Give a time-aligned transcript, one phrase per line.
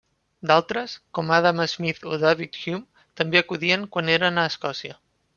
[0.51, 4.97] D'altres, com Adam Smith o David Hume, també acudien quan eren a Escòcia.